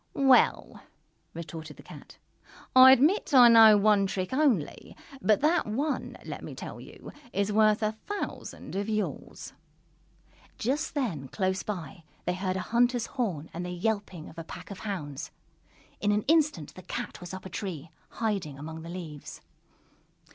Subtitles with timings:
[0.15, 0.81] "Well,"
[1.35, 2.17] retorted the Cat,
[2.75, 7.51] "I admit I know one trick only, but that one, let me tell you, is
[7.53, 9.53] worth a thousand of yours!"
[10.57, 14.71] Just then, close by, they heard a hunter's horn and the yelping of a pack
[14.71, 15.29] of hounds.
[15.99, 19.41] In an instant the Cat was up a tree, hiding among the leaves.